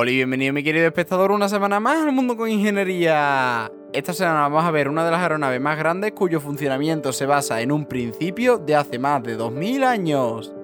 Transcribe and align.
Hola 0.00 0.12
y 0.12 0.14
bienvenido 0.14 0.52
mi 0.52 0.62
querido 0.62 0.86
espectador 0.86 1.32
una 1.32 1.48
semana 1.48 1.80
más 1.80 2.04
al 2.04 2.12
mundo 2.12 2.36
con 2.36 2.48
ingeniería. 2.48 3.68
Esta 3.92 4.12
semana 4.12 4.42
vamos 4.42 4.62
a 4.62 4.70
ver 4.70 4.88
una 4.88 5.04
de 5.04 5.10
las 5.10 5.20
aeronaves 5.20 5.60
más 5.60 5.76
grandes 5.76 6.12
cuyo 6.12 6.40
funcionamiento 6.40 7.12
se 7.12 7.26
basa 7.26 7.60
en 7.62 7.72
un 7.72 7.84
principio 7.84 8.58
de 8.58 8.76
hace 8.76 9.00
más 9.00 9.24
de 9.24 9.34
2000 9.34 9.82
años. 9.82 10.54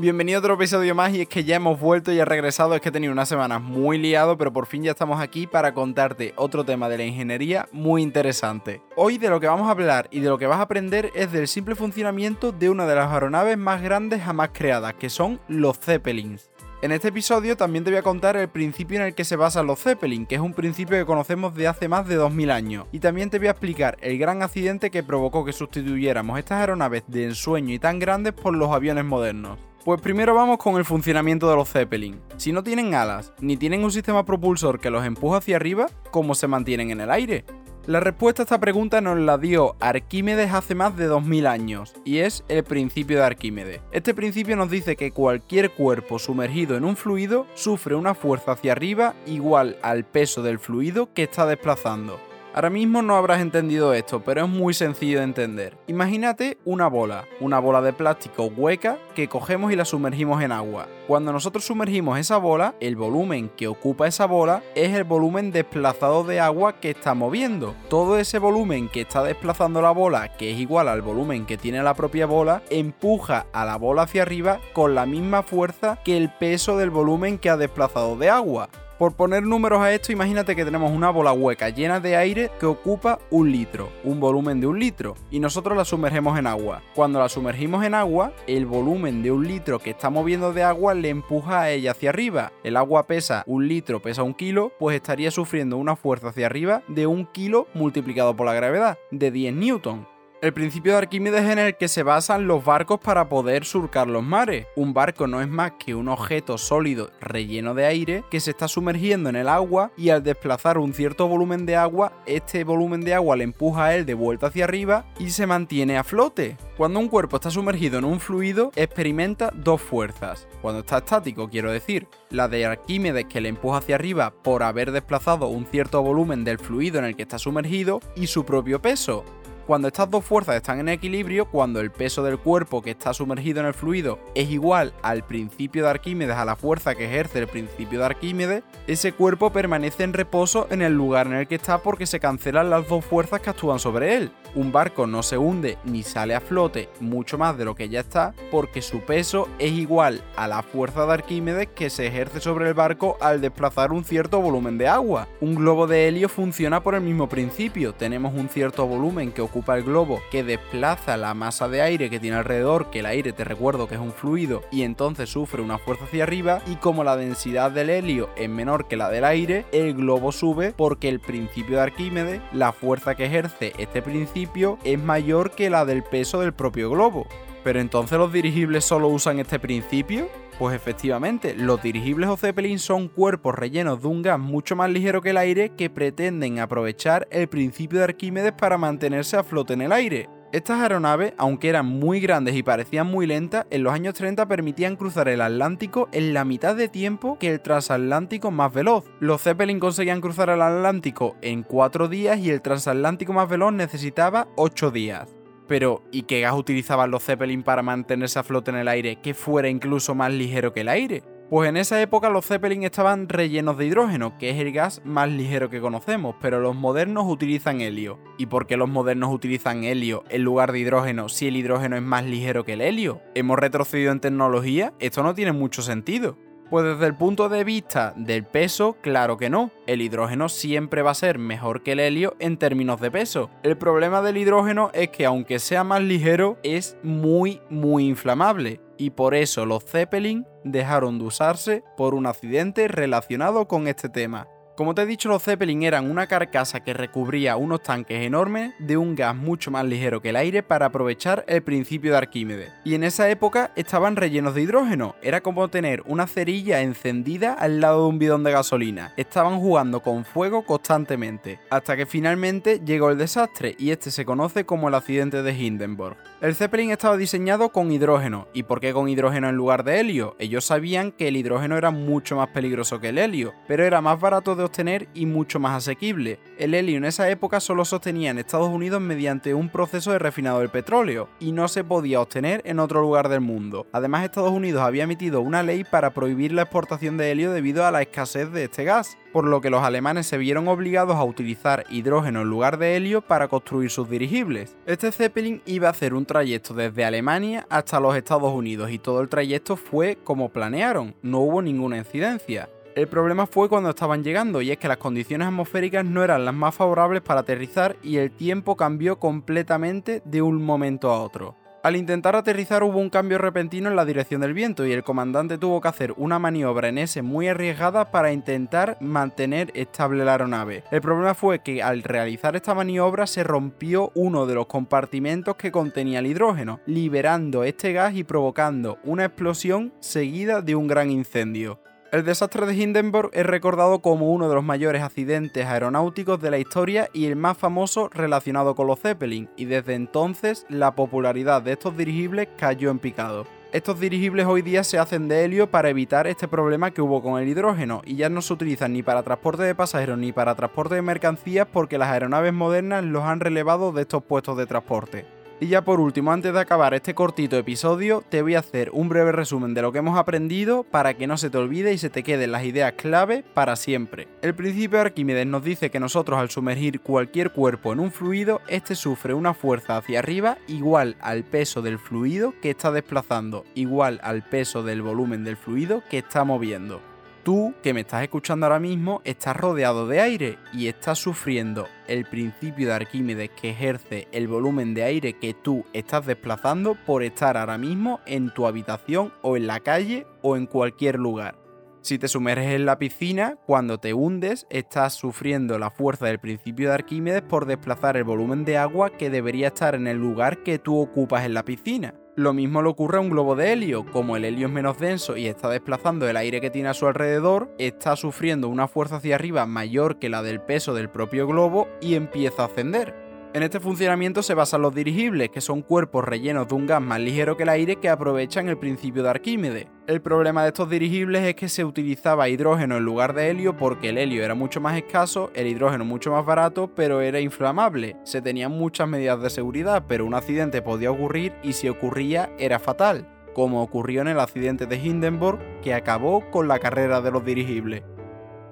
Bienvenido 0.00 0.38
a 0.38 0.38
otro 0.38 0.54
episodio 0.54 0.94
más 0.94 1.12
y 1.12 1.22
es 1.22 1.28
que 1.28 1.42
ya 1.42 1.56
hemos 1.56 1.80
vuelto 1.80 2.12
y 2.12 2.20
he 2.20 2.24
regresado, 2.24 2.72
es 2.76 2.80
que 2.80 2.90
he 2.90 2.92
tenido 2.92 3.12
unas 3.12 3.28
semanas 3.28 3.60
muy 3.60 3.98
liado, 3.98 4.38
pero 4.38 4.52
por 4.52 4.66
fin 4.66 4.84
ya 4.84 4.92
estamos 4.92 5.20
aquí 5.20 5.48
para 5.48 5.74
contarte 5.74 6.34
otro 6.36 6.64
tema 6.64 6.88
de 6.88 6.98
la 6.98 7.04
ingeniería 7.04 7.68
muy 7.72 8.02
interesante. 8.02 8.80
Hoy 8.94 9.18
de 9.18 9.28
lo 9.28 9.40
que 9.40 9.48
vamos 9.48 9.66
a 9.66 9.72
hablar 9.72 10.06
y 10.12 10.20
de 10.20 10.28
lo 10.28 10.38
que 10.38 10.46
vas 10.46 10.60
a 10.60 10.62
aprender 10.62 11.10
es 11.16 11.32
del 11.32 11.48
simple 11.48 11.74
funcionamiento 11.74 12.52
de 12.52 12.70
una 12.70 12.86
de 12.86 12.94
las 12.94 13.10
aeronaves 13.10 13.58
más 13.58 13.82
grandes 13.82 14.22
jamás 14.22 14.50
creadas, 14.52 14.94
que 14.94 15.10
son 15.10 15.40
los 15.48 15.80
Zeppelins. 15.80 16.48
En 16.80 16.92
este 16.92 17.08
episodio 17.08 17.56
también 17.56 17.82
te 17.82 17.90
voy 17.90 17.98
a 17.98 18.04
contar 18.04 18.36
el 18.36 18.48
principio 18.48 19.00
en 19.00 19.06
el 19.06 19.14
que 19.16 19.24
se 19.24 19.34
basan 19.34 19.66
los 19.66 19.80
Zeppelin, 19.80 20.26
que 20.26 20.36
es 20.36 20.40
un 20.40 20.54
principio 20.54 20.96
que 20.96 21.06
conocemos 21.06 21.56
de 21.56 21.66
hace 21.66 21.88
más 21.88 22.06
de 22.06 22.14
2000 22.14 22.52
años. 22.52 22.86
Y 22.92 23.00
también 23.00 23.30
te 23.30 23.40
voy 23.40 23.48
a 23.48 23.50
explicar 23.50 23.98
el 24.00 24.16
gran 24.16 24.44
accidente 24.44 24.92
que 24.92 25.02
provocó 25.02 25.44
que 25.44 25.52
sustituyéramos 25.52 26.38
estas 26.38 26.60
aeronaves 26.60 27.02
de 27.08 27.24
ensueño 27.24 27.74
y 27.74 27.80
tan 27.80 27.98
grandes 27.98 28.32
por 28.32 28.54
los 28.54 28.70
aviones 28.70 29.04
modernos. 29.04 29.58
Pues 29.88 30.02
primero 30.02 30.34
vamos 30.34 30.58
con 30.58 30.76
el 30.76 30.84
funcionamiento 30.84 31.48
de 31.48 31.56
los 31.56 31.70
Zeppelin. 31.70 32.20
Si 32.36 32.52
no 32.52 32.62
tienen 32.62 32.92
alas, 32.92 33.32
ni 33.40 33.56
tienen 33.56 33.84
un 33.84 33.90
sistema 33.90 34.22
propulsor 34.22 34.80
que 34.80 34.90
los 34.90 35.02
empuja 35.02 35.38
hacia 35.38 35.56
arriba, 35.56 35.86
¿cómo 36.10 36.34
se 36.34 36.46
mantienen 36.46 36.90
en 36.90 37.00
el 37.00 37.10
aire? 37.10 37.46
La 37.86 37.98
respuesta 37.98 38.42
a 38.42 38.44
esta 38.44 38.60
pregunta 38.60 39.00
nos 39.00 39.16
la 39.18 39.38
dio 39.38 39.76
Arquímedes 39.80 40.52
hace 40.52 40.74
más 40.74 40.94
de 40.98 41.06
2000 41.06 41.46
años, 41.46 41.94
y 42.04 42.18
es 42.18 42.44
el 42.48 42.64
principio 42.64 43.16
de 43.16 43.24
Arquímedes. 43.24 43.80
Este 43.90 44.12
principio 44.12 44.56
nos 44.56 44.68
dice 44.68 44.94
que 44.94 45.10
cualquier 45.10 45.70
cuerpo 45.70 46.18
sumergido 46.18 46.76
en 46.76 46.84
un 46.84 46.94
fluido 46.94 47.46
sufre 47.54 47.94
una 47.94 48.14
fuerza 48.14 48.52
hacia 48.52 48.72
arriba 48.72 49.14
igual 49.24 49.78
al 49.80 50.04
peso 50.04 50.42
del 50.42 50.58
fluido 50.58 51.14
que 51.14 51.22
está 51.22 51.46
desplazando. 51.46 52.27
Ahora 52.54 52.70
mismo 52.70 53.02
no 53.02 53.14
habrás 53.14 53.40
entendido 53.40 53.92
esto, 53.92 54.22
pero 54.24 54.44
es 54.44 54.48
muy 54.48 54.72
sencillo 54.72 55.18
de 55.18 55.24
entender. 55.24 55.76
Imagínate 55.86 56.58
una 56.64 56.88
bola, 56.88 57.24
una 57.40 57.58
bola 57.58 57.82
de 57.82 57.92
plástico 57.92 58.46
hueca 58.46 58.98
que 59.14 59.28
cogemos 59.28 59.70
y 59.70 59.76
la 59.76 59.84
sumergimos 59.84 60.42
en 60.42 60.52
agua. 60.52 60.88
Cuando 61.06 61.32
nosotros 61.32 61.64
sumergimos 61.64 62.18
esa 62.18 62.38
bola, 62.38 62.74
el 62.80 62.96
volumen 62.96 63.50
que 63.56 63.68
ocupa 63.68 64.08
esa 64.08 64.26
bola 64.26 64.62
es 64.74 64.94
el 64.94 65.04
volumen 65.04 65.52
desplazado 65.52 66.24
de 66.24 66.40
agua 66.40 66.80
que 66.80 66.90
está 66.90 67.14
moviendo. 67.14 67.74
Todo 67.88 68.18
ese 68.18 68.38
volumen 68.38 68.88
que 68.88 69.02
está 69.02 69.22
desplazando 69.22 69.82
la 69.82 69.90
bola, 69.90 70.32
que 70.32 70.50
es 70.50 70.58
igual 70.58 70.88
al 70.88 71.02
volumen 71.02 71.46
que 71.46 71.58
tiene 71.58 71.82
la 71.82 71.94
propia 71.94 72.26
bola, 72.26 72.62
empuja 72.70 73.46
a 73.52 73.64
la 73.64 73.76
bola 73.76 74.02
hacia 74.02 74.22
arriba 74.22 74.58
con 74.72 74.94
la 74.94 75.06
misma 75.06 75.42
fuerza 75.42 75.98
que 76.04 76.16
el 76.16 76.30
peso 76.30 76.76
del 76.76 76.90
volumen 76.90 77.38
que 77.38 77.50
ha 77.50 77.56
desplazado 77.56 78.16
de 78.16 78.30
agua. 78.30 78.68
Por 78.98 79.12
poner 79.12 79.44
números 79.44 79.80
a 79.80 79.92
esto, 79.92 80.10
imagínate 80.10 80.56
que 80.56 80.64
tenemos 80.64 80.90
una 80.90 81.10
bola 81.10 81.32
hueca 81.32 81.68
llena 81.68 82.00
de 82.00 82.16
aire 82.16 82.50
que 82.58 82.66
ocupa 82.66 83.20
un 83.30 83.52
litro, 83.52 83.90
un 84.02 84.18
volumen 84.18 84.60
de 84.60 84.66
un 84.66 84.80
litro, 84.80 85.14
y 85.30 85.38
nosotros 85.38 85.76
la 85.76 85.84
sumergemos 85.84 86.36
en 86.36 86.48
agua. 86.48 86.82
Cuando 86.96 87.20
la 87.20 87.28
sumergimos 87.28 87.84
en 87.84 87.94
agua, 87.94 88.32
el 88.48 88.66
volumen 88.66 89.22
de 89.22 89.30
un 89.30 89.46
litro 89.46 89.78
que 89.78 89.90
está 89.90 90.10
moviendo 90.10 90.52
de 90.52 90.64
agua 90.64 90.94
le 90.94 91.10
empuja 91.10 91.60
a 91.60 91.70
ella 91.70 91.92
hacia 91.92 92.10
arriba. 92.10 92.50
El 92.64 92.76
agua 92.76 93.06
pesa 93.06 93.44
un 93.46 93.68
litro, 93.68 94.02
pesa 94.02 94.24
un 94.24 94.34
kilo, 94.34 94.72
pues 94.80 94.96
estaría 94.96 95.30
sufriendo 95.30 95.76
una 95.76 95.94
fuerza 95.94 96.30
hacia 96.30 96.46
arriba 96.46 96.82
de 96.88 97.06
un 97.06 97.24
kilo 97.24 97.68
multiplicado 97.74 98.34
por 98.34 98.46
la 98.46 98.54
gravedad, 98.54 98.98
de 99.12 99.30
10 99.30 99.54
newton. 99.54 100.17
El 100.40 100.52
principio 100.52 100.92
de 100.92 100.98
Arquímedes 100.98 101.44
es 101.44 101.50
en 101.50 101.58
el 101.58 101.76
que 101.76 101.88
se 101.88 102.04
basan 102.04 102.46
los 102.46 102.64
barcos 102.64 103.00
para 103.00 103.28
poder 103.28 103.64
surcar 103.64 104.06
los 104.06 104.22
mares. 104.22 104.68
Un 104.76 104.94
barco 104.94 105.26
no 105.26 105.40
es 105.40 105.48
más 105.48 105.72
que 105.84 105.96
un 105.96 106.08
objeto 106.08 106.58
sólido 106.58 107.10
relleno 107.20 107.74
de 107.74 107.86
aire 107.86 108.22
que 108.30 108.38
se 108.38 108.52
está 108.52 108.68
sumergiendo 108.68 109.30
en 109.30 109.34
el 109.34 109.48
agua 109.48 109.90
y 109.96 110.10
al 110.10 110.22
desplazar 110.22 110.78
un 110.78 110.94
cierto 110.94 111.26
volumen 111.26 111.66
de 111.66 111.74
agua, 111.74 112.12
este 112.24 112.62
volumen 112.62 113.00
de 113.00 113.14
agua 113.14 113.34
le 113.34 113.42
empuja 113.42 113.86
a 113.86 113.96
él 113.96 114.06
de 114.06 114.14
vuelta 114.14 114.46
hacia 114.46 114.62
arriba 114.62 115.06
y 115.18 115.30
se 115.30 115.48
mantiene 115.48 115.98
a 115.98 116.04
flote. 116.04 116.56
Cuando 116.76 117.00
un 117.00 117.08
cuerpo 117.08 117.34
está 117.34 117.50
sumergido 117.50 117.98
en 117.98 118.04
un 118.04 118.20
fluido, 118.20 118.70
experimenta 118.76 119.50
dos 119.52 119.80
fuerzas. 119.80 120.46
Cuando 120.62 120.82
está 120.82 120.98
estático, 120.98 121.48
quiero 121.48 121.72
decir, 121.72 122.06
la 122.30 122.46
de 122.46 122.64
Arquímedes 122.64 123.24
que 123.24 123.40
le 123.40 123.48
empuja 123.48 123.78
hacia 123.78 123.96
arriba 123.96 124.32
por 124.44 124.62
haber 124.62 124.92
desplazado 124.92 125.48
un 125.48 125.66
cierto 125.66 126.00
volumen 126.00 126.44
del 126.44 126.60
fluido 126.60 127.00
en 127.00 127.06
el 127.06 127.16
que 127.16 127.22
está 127.22 127.40
sumergido 127.40 127.98
y 128.14 128.28
su 128.28 128.44
propio 128.44 128.80
peso, 128.80 129.24
cuando 129.68 129.88
estas 129.88 130.10
dos 130.10 130.24
fuerzas 130.24 130.56
están 130.56 130.80
en 130.80 130.88
equilibrio, 130.88 131.44
cuando 131.44 131.80
el 131.80 131.90
peso 131.90 132.22
del 132.22 132.38
cuerpo 132.38 132.80
que 132.80 132.92
está 132.92 133.12
sumergido 133.12 133.60
en 133.60 133.66
el 133.66 133.74
fluido 133.74 134.18
es 134.34 134.48
igual 134.48 134.94
al 135.02 135.26
principio 135.26 135.84
de 135.84 135.90
Arquímedes, 135.90 136.36
a 136.36 136.46
la 136.46 136.56
fuerza 136.56 136.94
que 136.94 137.04
ejerce 137.04 137.40
el 137.40 137.48
principio 137.48 137.98
de 137.98 138.06
Arquímedes, 138.06 138.62
ese 138.86 139.12
cuerpo 139.12 139.52
permanece 139.52 140.04
en 140.04 140.14
reposo 140.14 140.68
en 140.70 140.80
el 140.80 140.94
lugar 140.94 141.26
en 141.26 141.34
el 141.34 141.46
que 141.46 141.56
está 141.56 141.82
porque 141.82 142.06
se 142.06 142.18
cancelan 142.18 142.70
las 142.70 142.88
dos 142.88 143.04
fuerzas 143.04 143.42
que 143.42 143.50
actúan 143.50 143.78
sobre 143.78 144.16
él. 144.16 144.30
Un 144.54 144.72
barco 144.72 145.06
no 145.06 145.22
se 145.22 145.36
hunde 145.36 145.76
ni 145.84 146.02
sale 146.02 146.34
a 146.34 146.40
flote 146.40 146.88
mucho 147.00 147.36
más 147.36 147.58
de 147.58 147.66
lo 147.66 147.74
que 147.74 147.90
ya 147.90 148.00
está 148.00 148.32
porque 148.50 148.80
su 148.80 149.00
peso 149.00 149.48
es 149.58 149.72
igual 149.72 150.22
a 150.36 150.48
la 150.48 150.62
fuerza 150.62 151.04
de 151.04 151.12
Arquímedes 151.12 151.68
que 151.74 151.90
se 151.90 152.06
ejerce 152.06 152.40
sobre 152.40 152.68
el 152.68 152.72
barco 152.72 153.18
al 153.20 153.42
desplazar 153.42 153.92
un 153.92 154.04
cierto 154.04 154.40
volumen 154.40 154.78
de 154.78 154.88
agua. 154.88 155.28
Un 155.42 155.56
globo 155.56 155.86
de 155.86 156.08
helio 156.08 156.30
funciona 156.30 156.82
por 156.82 156.94
el 156.94 157.02
mismo 157.02 157.28
principio, 157.28 157.92
tenemos 157.92 158.32
un 158.32 158.48
cierto 158.48 158.86
volumen 158.86 159.30
que 159.30 159.42
ocupa 159.58 159.76
el 159.76 159.82
globo 159.82 160.22
que 160.30 160.44
desplaza 160.44 161.16
la 161.16 161.34
masa 161.34 161.68
de 161.68 161.82
aire 161.82 162.10
que 162.10 162.20
tiene 162.20 162.36
alrededor, 162.36 162.90
que 162.90 163.00
el 163.00 163.06
aire 163.06 163.32
te 163.32 163.42
recuerdo 163.42 163.88
que 163.88 163.96
es 163.96 164.00
un 164.00 164.12
fluido, 164.12 164.62
y 164.70 164.82
entonces 164.82 165.30
sufre 165.30 165.62
una 165.62 165.78
fuerza 165.78 166.04
hacia 166.04 166.22
arriba, 166.22 166.62
y 166.68 166.76
como 166.76 167.02
la 167.02 167.16
densidad 167.16 167.72
del 167.72 167.90
helio 167.90 168.30
es 168.36 168.48
menor 168.48 168.86
que 168.86 168.96
la 168.96 169.10
del 169.10 169.24
aire, 169.24 169.66
el 169.72 169.94
globo 169.94 170.30
sube 170.30 170.72
porque 170.76 171.08
el 171.08 171.18
principio 171.18 171.76
de 171.76 171.82
Arquímedes, 171.82 172.40
la 172.52 172.72
fuerza 172.72 173.16
que 173.16 173.26
ejerce 173.26 173.72
este 173.78 174.00
principio, 174.00 174.78
es 174.84 175.02
mayor 175.02 175.50
que 175.50 175.70
la 175.70 175.84
del 175.84 176.04
peso 176.04 176.40
del 176.40 176.52
propio 176.52 176.88
globo. 176.88 177.26
Pero 177.64 177.80
entonces 177.80 178.18
los 178.18 178.32
dirigibles 178.32 178.84
solo 178.84 179.08
usan 179.08 179.38
este 179.38 179.58
principio? 179.58 180.28
Pues 180.58 180.74
efectivamente, 180.74 181.54
los 181.54 181.80
dirigibles 181.80 182.28
o 182.28 182.36
Zeppelin 182.36 182.80
son 182.80 183.08
cuerpos 183.08 183.54
rellenos 183.54 184.02
de 184.02 184.08
un 184.08 184.22
gas 184.22 184.40
mucho 184.40 184.74
más 184.74 184.90
ligero 184.90 185.22
que 185.22 185.30
el 185.30 185.36
aire 185.36 185.70
que 185.76 185.88
pretenden 185.88 186.58
aprovechar 186.58 187.28
el 187.30 187.48
principio 187.48 187.98
de 187.98 188.06
Arquímedes 188.06 188.52
para 188.52 188.76
mantenerse 188.76 189.36
a 189.36 189.44
flote 189.44 189.74
en 189.74 189.82
el 189.82 189.92
aire. 189.92 190.28
Estas 190.50 190.80
aeronaves, 190.80 191.34
aunque 191.36 191.68
eran 191.68 191.84
muy 191.84 192.20
grandes 192.20 192.56
y 192.56 192.62
parecían 192.62 193.06
muy 193.06 193.26
lentas, 193.26 193.66
en 193.70 193.82
los 193.82 193.92
años 193.92 194.14
30 194.14 194.48
permitían 194.48 194.96
cruzar 194.96 195.28
el 195.28 195.42
Atlántico 195.42 196.08
en 196.10 196.32
la 196.32 196.46
mitad 196.46 196.74
de 196.74 196.88
tiempo 196.88 197.36
que 197.38 197.50
el 197.50 197.60
transatlántico 197.60 198.50
más 198.50 198.72
veloz. 198.72 199.04
Los 199.20 199.42
Zeppelin 199.42 199.78
conseguían 199.78 200.22
cruzar 200.22 200.48
el 200.48 200.62
Atlántico 200.62 201.36
en 201.42 201.62
4 201.62 202.08
días 202.08 202.38
y 202.38 202.50
el 202.50 202.62
transatlántico 202.62 203.34
más 203.34 203.48
veloz 203.48 203.74
necesitaba 203.74 204.48
8 204.56 204.90
días. 204.90 205.37
Pero, 205.68 206.02
¿y 206.10 206.22
qué 206.22 206.40
gas 206.40 206.54
utilizaban 206.54 207.10
los 207.10 207.22
Zeppelin 207.22 207.62
para 207.62 207.82
mantenerse 207.82 208.38
a 208.38 208.42
flote 208.42 208.70
en 208.70 208.78
el 208.78 208.88
aire 208.88 209.16
que 209.16 209.34
fuera 209.34 209.68
incluso 209.68 210.14
más 210.14 210.32
ligero 210.32 210.72
que 210.72 210.80
el 210.80 210.88
aire? 210.88 211.22
Pues 211.50 211.68
en 211.68 211.78
esa 211.78 212.00
época 212.02 212.28
los 212.28 212.44
Zeppelin 212.44 212.82
estaban 212.82 213.26
rellenos 213.26 213.78
de 213.78 213.86
hidrógeno, 213.86 214.36
que 214.36 214.50
es 214.50 214.58
el 214.58 214.70
gas 214.70 215.00
más 215.04 215.30
ligero 215.30 215.70
que 215.70 215.80
conocemos, 215.80 216.36
pero 216.42 216.60
los 216.60 216.76
modernos 216.76 217.24
utilizan 217.26 217.80
helio. 217.80 218.18
¿Y 218.36 218.46
por 218.46 218.66
qué 218.66 218.76
los 218.76 218.88
modernos 218.88 219.32
utilizan 219.32 219.84
helio 219.84 220.24
en 220.28 220.42
lugar 220.42 220.72
de 220.72 220.80
hidrógeno 220.80 221.30
si 221.30 221.48
el 221.48 221.56
hidrógeno 221.56 221.96
es 221.96 222.02
más 222.02 222.24
ligero 222.24 222.64
que 222.64 222.74
el 222.74 222.82
helio? 222.82 223.22
¿Hemos 223.34 223.58
retrocedido 223.58 224.12
en 224.12 224.20
tecnología? 224.20 224.92
Esto 224.98 225.22
no 225.22 225.34
tiene 225.34 225.52
mucho 225.52 225.80
sentido. 225.80 226.36
Pues 226.70 226.84
desde 226.84 227.06
el 227.06 227.14
punto 227.14 227.48
de 227.48 227.64
vista 227.64 228.12
del 228.14 228.44
peso, 228.44 228.98
claro 229.00 229.38
que 229.38 229.48
no. 229.48 229.70
El 229.86 230.02
hidrógeno 230.02 230.50
siempre 230.50 231.00
va 231.00 231.12
a 231.12 231.14
ser 231.14 231.38
mejor 231.38 231.82
que 231.82 231.92
el 231.92 232.00
helio 232.00 232.36
en 232.40 232.58
términos 232.58 233.00
de 233.00 233.10
peso. 233.10 233.48
El 233.62 233.78
problema 233.78 234.20
del 234.20 234.36
hidrógeno 234.36 234.90
es 234.92 235.08
que 235.08 235.24
aunque 235.24 235.60
sea 235.60 235.82
más 235.82 236.02
ligero, 236.02 236.58
es 236.62 236.98
muy, 237.02 237.62
muy 237.70 238.06
inflamable. 238.06 238.82
Y 238.98 239.10
por 239.10 239.34
eso 239.34 239.64
los 239.64 239.84
Zeppelin 239.84 240.46
dejaron 240.62 241.18
de 241.18 241.24
usarse 241.24 241.84
por 241.96 242.14
un 242.14 242.26
accidente 242.26 242.86
relacionado 242.86 243.66
con 243.66 243.88
este 243.88 244.10
tema. 244.10 244.46
Como 244.78 244.94
te 244.94 245.02
he 245.02 245.06
dicho, 245.06 245.28
los 245.28 245.42
Zeppelin 245.42 245.82
eran 245.82 246.08
una 246.08 246.28
carcasa 246.28 246.78
que 246.78 246.94
recubría 246.94 247.56
unos 247.56 247.82
tanques 247.82 248.22
enormes 248.22 248.74
de 248.78 248.96
un 248.96 249.16
gas 249.16 249.34
mucho 249.34 249.72
más 249.72 249.84
ligero 249.84 250.22
que 250.22 250.28
el 250.28 250.36
aire 250.36 250.62
para 250.62 250.86
aprovechar 250.86 251.44
el 251.48 251.64
principio 251.64 252.12
de 252.12 252.18
Arquímedes. 252.18 252.72
Y 252.84 252.94
en 252.94 253.02
esa 253.02 253.28
época 253.28 253.72
estaban 253.74 254.14
rellenos 254.14 254.54
de 254.54 254.62
hidrógeno, 254.62 255.16
era 255.20 255.40
como 255.40 255.66
tener 255.66 256.04
una 256.06 256.28
cerilla 256.28 256.80
encendida 256.80 257.54
al 257.54 257.80
lado 257.80 258.02
de 258.02 258.08
un 258.10 258.20
bidón 258.20 258.44
de 258.44 258.52
gasolina. 258.52 259.14
Estaban 259.16 259.58
jugando 259.58 260.00
con 260.00 260.24
fuego 260.24 260.64
constantemente, 260.64 261.58
hasta 261.70 261.96
que 261.96 262.06
finalmente 262.06 262.78
llegó 262.78 263.10
el 263.10 263.18
desastre 263.18 263.74
y 263.80 263.90
este 263.90 264.12
se 264.12 264.24
conoce 264.24 264.64
como 264.64 264.86
el 264.86 264.94
accidente 264.94 265.42
de 265.42 265.54
Hindenburg. 265.54 266.16
El 266.40 266.54
Zeppelin 266.54 266.92
estaba 266.92 267.16
diseñado 267.16 267.70
con 267.70 267.90
hidrógeno. 267.90 268.46
¿Y 268.52 268.62
por 268.62 268.78
qué 268.78 268.92
con 268.92 269.08
hidrógeno 269.08 269.48
en 269.48 269.56
lugar 269.56 269.82
de 269.82 269.98
helio? 269.98 270.36
Ellos 270.38 270.64
sabían 270.64 271.10
que 271.10 271.26
el 271.26 271.36
hidrógeno 271.36 271.76
era 271.76 271.90
mucho 271.90 272.36
más 272.36 272.50
peligroso 272.50 273.00
que 273.00 273.08
el 273.08 273.18
helio, 273.18 273.54
pero 273.66 273.84
era 273.84 274.00
más 274.00 274.20
barato 274.20 274.54
de 274.54 274.67
y 275.14 275.26
mucho 275.26 275.60
más 275.60 275.76
asequible. 275.76 276.38
El 276.58 276.74
helio 276.74 276.96
en 276.96 277.04
esa 277.04 277.28
época 277.30 277.60
solo 277.60 277.84
se 277.84 277.98
en 278.08 278.38
Estados 278.38 278.68
Unidos 278.68 279.02
mediante 279.02 279.54
un 279.54 279.68
proceso 279.68 280.12
de 280.12 280.18
refinado 280.18 280.60
del 280.60 280.70
petróleo 280.70 281.28
y 281.40 281.52
no 281.52 281.68
se 281.68 281.84
podía 281.84 282.20
obtener 282.20 282.62
en 282.64 282.78
otro 282.78 283.00
lugar 283.00 283.28
del 283.28 283.40
mundo. 283.40 283.86
Además, 283.92 284.24
Estados 284.24 284.52
Unidos 284.52 284.82
había 284.82 285.04
emitido 285.04 285.40
una 285.40 285.62
ley 285.62 285.84
para 285.84 286.14
prohibir 286.14 286.52
la 286.52 286.62
exportación 286.62 287.16
de 287.16 287.30
helio 287.30 287.52
debido 287.52 287.84
a 287.84 287.90
la 287.90 288.02
escasez 288.02 288.50
de 288.50 288.64
este 288.64 288.84
gas, 288.84 289.18
por 289.32 289.44
lo 289.44 289.60
que 289.60 289.70
los 289.70 289.82
alemanes 289.82 290.26
se 290.26 290.38
vieron 290.38 290.68
obligados 290.68 291.16
a 291.16 291.24
utilizar 291.24 291.84
hidrógeno 291.90 292.42
en 292.42 292.48
lugar 292.48 292.78
de 292.78 292.96
helio 292.96 293.20
para 293.20 293.48
construir 293.48 293.90
sus 293.90 294.08
dirigibles. 294.08 294.76
Este 294.86 295.12
Zeppelin 295.12 295.60
iba 295.66 295.88
a 295.88 295.92
hacer 295.92 296.14
un 296.14 296.24
trayecto 296.24 296.72
desde 296.72 297.04
Alemania 297.04 297.66
hasta 297.68 298.00
los 298.00 298.16
Estados 298.16 298.52
Unidos 298.52 298.90
y 298.90 298.98
todo 298.98 299.20
el 299.20 299.28
trayecto 299.28 299.76
fue 299.76 300.18
como 300.24 300.48
planearon, 300.48 301.14
no 301.22 301.40
hubo 301.40 301.60
ninguna 301.62 301.98
incidencia. 301.98 302.68
El 302.94 303.06
problema 303.06 303.46
fue 303.46 303.68
cuando 303.68 303.90
estaban 303.90 304.24
llegando 304.24 304.60
y 304.60 304.70
es 304.70 304.78
que 304.78 304.88
las 304.88 304.96
condiciones 304.96 305.46
atmosféricas 305.46 306.04
no 306.04 306.24
eran 306.24 306.44
las 306.44 306.54
más 306.54 306.74
favorables 306.74 307.22
para 307.22 307.40
aterrizar 307.40 307.96
y 308.02 308.16
el 308.16 308.32
tiempo 308.32 308.76
cambió 308.76 309.18
completamente 309.18 310.20
de 310.24 310.42
un 310.42 310.64
momento 310.64 311.10
a 311.10 311.20
otro. 311.22 311.54
Al 311.84 311.94
intentar 311.94 312.34
aterrizar 312.34 312.82
hubo 312.82 312.98
un 312.98 313.08
cambio 313.08 313.38
repentino 313.38 313.88
en 313.88 313.94
la 313.94 314.04
dirección 314.04 314.40
del 314.40 314.52
viento 314.52 314.84
y 314.84 314.92
el 314.92 315.04
comandante 315.04 315.58
tuvo 315.58 315.80
que 315.80 315.86
hacer 315.86 316.12
una 316.16 316.40
maniobra 316.40 316.88
en 316.88 316.98
ese 316.98 317.22
muy 317.22 317.46
arriesgada 317.46 318.10
para 318.10 318.32
intentar 318.32 318.98
mantener 319.00 319.70
estable 319.74 320.24
la 320.24 320.32
aeronave. 320.32 320.82
El 320.90 321.00
problema 321.00 321.34
fue 321.34 321.60
que 321.60 321.80
al 321.80 322.02
realizar 322.02 322.56
esta 322.56 322.74
maniobra 322.74 323.28
se 323.28 323.44
rompió 323.44 324.10
uno 324.16 324.44
de 324.46 324.56
los 324.56 324.66
compartimentos 324.66 325.54
que 325.54 325.70
contenía 325.70 326.18
el 326.18 326.26
hidrógeno, 326.26 326.80
liberando 326.84 327.62
este 327.62 327.92
gas 327.92 328.14
y 328.16 328.24
provocando 328.24 328.98
una 329.04 329.26
explosión 329.26 329.92
seguida 330.00 330.62
de 330.62 330.74
un 330.74 330.88
gran 330.88 331.12
incendio. 331.12 331.80
El 332.10 332.24
desastre 332.24 332.64
de 332.64 332.74
Hindenburg 332.74 333.28
es 333.34 333.44
recordado 333.44 333.98
como 333.98 334.32
uno 334.32 334.48
de 334.48 334.54
los 334.54 334.64
mayores 334.64 335.02
accidentes 335.02 335.66
aeronáuticos 335.66 336.40
de 336.40 336.50
la 336.50 336.56
historia 336.56 337.10
y 337.12 337.26
el 337.26 337.36
más 337.36 337.58
famoso 337.58 338.08
relacionado 338.08 338.74
con 338.74 338.86
los 338.86 338.98
Zeppelin, 338.98 339.50
y 339.56 339.66
desde 339.66 339.92
entonces 339.92 340.64
la 340.70 340.94
popularidad 340.94 341.60
de 341.60 341.72
estos 341.72 341.98
dirigibles 341.98 342.48
cayó 342.56 342.90
en 342.90 342.98
picado. 342.98 343.46
Estos 343.72 344.00
dirigibles 344.00 344.46
hoy 344.46 344.62
día 344.62 344.84
se 344.84 344.98
hacen 344.98 345.28
de 345.28 345.44
helio 345.44 345.70
para 345.70 345.90
evitar 345.90 346.26
este 346.26 346.48
problema 346.48 346.92
que 346.92 347.02
hubo 347.02 347.22
con 347.22 347.42
el 347.42 347.46
hidrógeno 347.46 348.00
y 348.06 348.16
ya 348.16 348.30
no 348.30 348.40
se 348.40 348.54
utilizan 348.54 348.94
ni 348.94 349.02
para 349.02 349.22
transporte 349.22 349.64
de 349.64 349.74
pasajeros 349.74 350.16
ni 350.16 350.32
para 350.32 350.54
transporte 350.54 350.94
de 350.94 351.02
mercancías 351.02 351.68
porque 351.70 351.98
las 351.98 352.08
aeronaves 352.08 352.54
modernas 352.54 353.04
los 353.04 353.24
han 353.24 353.40
relevado 353.40 353.92
de 353.92 354.00
estos 354.00 354.22
puestos 354.22 354.56
de 354.56 354.64
transporte. 354.64 355.26
Y 355.60 355.66
ya 355.66 355.82
por 355.82 355.98
último, 355.98 356.30
antes 356.30 356.52
de 356.52 356.60
acabar 356.60 356.94
este 356.94 357.14
cortito 357.14 357.56
episodio, 357.56 358.22
te 358.28 358.42
voy 358.42 358.54
a 358.54 358.60
hacer 358.60 358.90
un 358.92 359.08
breve 359.08 359.32
resumen 359.32 359.74
de 359.74 359.82
lo 359.82 359.90
que 359.90 359.98
hemos 359.98 360.16
aprendido 360.16 360.84
para 360.84 361.14
que 361.14 361.26
no 361.26 361.36
se 361.36 361.50
te 361.50 361.58
olvide 361.58 361.92
y 361.92 361.98
se 361.98 362.10
te 362.10 362.22
queden 362.22 362.52
las 362.52 362.62
ideas 362.62 362.92
clave 362.92 363.44
para 363.54 363.74
siempre. 363.74 364.28
El 364.40 364.54
principio 364.54 364.98
de 364.98 365.06
Arquímedes 365.06 365.48
nos 365.48 365.64
dice 365.64 365.90
que 365.90 365.98
nosotros 365.98 366.38
al 366.38 366.50
sumergir 366.50 367.00
cualquier 367.00 367.50
cuerpo 367.50 367.92
en 367.92 367.98
un 367.98 368.12
fluido, 368.12 368.60
este 368.68 368.94
sufre 368.94 369.34
una 369.34 369.52
fuerza 369.52 369.96
hacia 369.96 370.20
arriba 370.20 370.58
igual 370.68 371.16
al 371.20 371.42
peso 371.42 371.82
del 371.82 371.98
fluido 371.98 372.54
que 372.62 372.70
está 372.70 372.92
desplazando, 372.92 373.64
igual 373.74 374.20
al 374.22 374.44
peso 374.44 374.84
del 374.84 375.02
volumen 375.02 375.42
del 375.42 375.56
fluido 375.56 376.04
que 376.08 376.18
está 376.18 376.44
moviendo 376.44 377.00
tú 377.38 377.74
que 377.82 377.94
me 377.94 378.00
estás 378.00 378.22
escuchando 378.22 378.66
ahora 378.66 378.78
mismo 378.78 379.22
estás 379.24 379.56
rodeado 379.56 380.06
de 380.06 380.20
aire 380.20 380.58
y 380.72 380.88
estás 380.88 381.18
sufriendo 381.18 381.88
el 382.06 382.24
principio 382.24 382.88
de 382.88 382.94
Arquímedes 382.94 383.50
que 383.50 383.70
ejerce 383.70 384.28
el 384.32 384.48
volumen 384.48 384.94
de 384.94 385.04
aire 385.04 385.38
que 385.38 385.54
tú 385.54 385.84
estás 385.92 386.26
desplazando 386.26 386.96
por 387.06 387.22
estar 387.22 387.56
ahora 387.56 387.78
mismo 387.78 388.20
en 388.26 388.52
tu 388.52 388.66
habitación 388.66 389.32
o 389.42 389.56
en 389.56 389.66
la 389.66 389.80
calle 389.80 390.26
o 390.42 390.56
en 390.56 390.66
cualquier 390.66 391.18
lugar. 391.18 391.56
Si 392.00 392.18
te 392.18 392.28
sumerges 392.28 392.74
en 392.74 392.86
la 392.86 392.98
piscina, 392.98 393.56
cuando 393.66 393.98
te 393.98 394.14
hundes, 394.14 394.66
estás 394.70 395.14
sufriendo 395.14 395.78
la 395.78 395.90
fuerza 395.90 396.26
del 396.26 396.38
principio 396.38 396.88
de 396.88 396.94
Arquímedes 396.94 397.42
por 397.42 397.66
desplazar 397.66 398.16
el 398.16 398.24
volumen 398.24 398.64
de 398.64 398.78
agua 398.78 399.10
que 399.10 399.30
debería 399.30 399.68
estar 399.68 399.94
en 399.94 400.06
el 400.06 400.16
lugar 400.16 400.62
que 400.62 400.78
tú 400.78 400.98
ocupas 400.98 401.44
en 401.44 401.54
la 401.54 401.64
piscina. 401.64 402.14
Lo 402.38 402.52
mismo 402.52 402.82
le 402.82 402.88
ocurre 402.88 403.18
a 403.18 403.20
un 403.20 403.30
globo 403.30 403.56
de 403.56 403.72
helio, 403.72 404.06
como 404.06 404.36
el 404.36 404.44
helio 404.44 404.68
es 404.68 404.72
menos 404.72 405.00
denso 405.00 405.36
y 405.36 405.48
está 405.48 405.68
desplazando 405.68 406.28
el 406.28 406.36
aire 406.36 406.60
que 406.60 406.70
tiene 406.70 406.88
a 406.88 406.94
su 406.94 407.08
alrededor, 407.08 407.68
está 407.78 408.14
sufriendo 408.14 408.68
una 408.68 408.86
fuerza 408.86 409.16
hacia 409.16 409.34
arriba 409.34 409.66
mayor 409.66 410.20
que 410.20 410.28
la 410.28 410.44
del 410.44 410.60
peso 410.60 410.94
del 410.94 411.10
propio 411.10 411.48
globo 411.48 411.88
y 412.00 412.14
empieza 412.14 412.62
a 412.62 412.66
ascender. 412.66 413.27
En 413.54 413.62
este 413.62 413.80
funcionamiento 413.80 414.42
se 414.42 414.52
basan 414.52 414.82
los 414.82 414.94
dirigibles, 414.94 415.48
que 415.48 415.62
son 415.62 415.80
cuerpos 415.80 416.22
rellenos 416.22 416.68
de 416.68 416.74
un 416.74 416.86
gas 416.86 417.00
más 417.00 417.18
ligero 417.18 417.56
que 417.56 417.62
el 417.62 417.70
aire 417.70 417.96
que 417.96 418.10
aprovechan 418.10 418.68
el 418.68 418.76
principio 418.76 419.22
de 419.22 419.30
Arquímedes. 419.30 419.86
El 420.06 420.20
problema 420.20 420.62
de 420.62 420.68
estos 420.68 420.90
dirigibles 420.90 421.42
es 421.44 421.54
que 421.54 421.70
se 421.70 421.82
utilizaba 421.82 422.50
hidrógeno 422.50 422.98
en 422.98 423.04
lugar 423.04 423.32
de 423.32 423.48
helio 423.48 423.74
porque 423.74 424.10
el 424.10 424.18
helio 424.18 424.44
era 424.44 424.54
mucho 424.54 424.82
más 424.82 424.98
escaso, 424.98 425.50
el 425.54 425.66
hidrógeno 425.66 426.04
mucho 426.04 426.30
más 426.30 426.44
barato, 426.44 426.94
pero 426.94 427.22
era 427.22 427.40
inflamable. 427.40 428.16
Se 428.24 428.42
tenían 428.42 428.72
muchas 428.72 429.08
medidas 429.08 429.40
de 429.40 429.48
seguridad, 429.48 430.04
pero 430.06 430.26
un 430.26 430.34
accidente 430.34 430.82
podía 430.82 431.10
ocurrir 431.10 431.54
y 431.62 431.72
si 431.72 431.88
ocurría 431.88 432.50
era 432.58 432.78
fatal, 432.78 433.26
como 433.54 433.82
ocurrió 433.82 434.20
en 434.20 434.28
el 434.28 434.40
accidente 434.40 434.84
de 434.84 434.98
Hindenburg 434.98 435.58
que 435.80 435.94
acabó 435.94 436.50
con 436.50 436.68
la 436.68 436.80
carrera 436.80 437.22
de 437.22 437.30
los 437.30 437.46
dirigibles. 437.46 438.02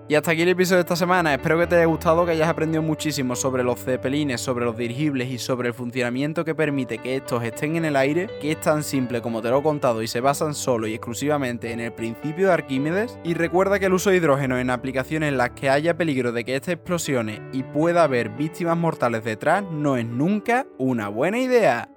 Y 0.08 0.14
hasta 0.14 0.30
aquí 0.30 0.42
el 0.42 0.50
episodio 0.50 0.76
de 0.76 0.82
esta 0.82 0.94
semana. 0.94 1.34
Espero 1.34 1.58
que 1.58 1.66
te 1.66 1.74
haya 1.74 1.86
gustado, 1.86 2.24
que 2.24 2.30
hayas 2.30 2.48
aprendido 2.48 2.80
muchísimo 2.80 3.34
sobre 3.34 3.64
los 3.64 3.80
zeppelines, 3.80 4.40
sobre 4.40 4.64
los 4.64 4.76
dirigibles 4.76 5.28
y 5.28 5.38
sobre 5.38 5.68
el 5.68 5.74
funcionamiento 5.74 6.44
que 6.44 6.54
permite 6.54 6.98
que 6.98 7.16
estos 7.16 7.42
estén 7.42 7.74
en 7.74 7.86
el 7.86 7.96
aire, 7.96 8.30
que 8.40 8.52
es 8.52 8.60
tan 8.60 8.84
simple 8.84 9.20
como 9.20 9.42
te 9.42 9.50
lo 9.50 9.58
he 9.58 9.62
contado 9.64 10.02
y 10.02 10.06
se 10.06 10.20
basan 10.20 10.54
solo 10.54 10.86
y 10.86 10.94
exclusivamente 10.94 11.72
en 11.72 11.80
el 11.80 11.92
principio 11.92 12.46
de 12.46 12.52
Arquímedes. 12.52 13.18
Y 13.24 13.34
recuerda 13.34 13.80
que 13.80 13.86
el 13.86 13.94
uso 13.94 14.10
de 14.10 14.18
hidrógeno 14.18 14.58
en 14.60 14.70
aplicaciones 14.70 15.30
en 15.30 15.38
las 15.38 15.50
que 15.50 15.70
haya 15.70 15.96
peligro 15.96 16.30
de 16.30 16.44
que 16.44 16.54
éste 16.54 16.72
explosione 16.72 17.42
y 17.52 17.64
pueda 17.64 18.04
haber 18.04 18.28
víctimas 18.28 18.76
mortales 18.76 19.24
detrás 19.24 19.64
no 19.72 19.96
es 19.96 20.06
nunca 20.06 20.66
una 20.78 21.08
buena 21.08 21.40
idea. 21.40 21.95